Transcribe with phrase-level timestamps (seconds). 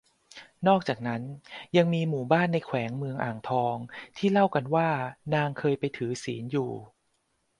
[0.67, 1.21] นอกจากนั้น
[1.77, 3.75] ยังมีหมู่บ้านในแขวงเมืองอ่างทอง
[4.17, 4.89] ที่เล่ากันว่า
[5.33, 6.71] นางเคยไปถือศีลอยู่